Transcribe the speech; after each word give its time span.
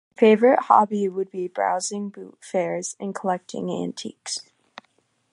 My 0.15 0.19
favourite 0.19 0.61
hobby 0.63 1.07
would 1.07 1.29
be 1.29 1.47
browsing 1.47 2.09
boot 2.09 2.39
fairs 2.43 2.95
and 2.99 3.13
collecting 3.13 3.69
antiques. 3.69 4.39